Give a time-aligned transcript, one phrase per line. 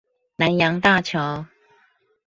[0.35, 1.45] 南陽大橋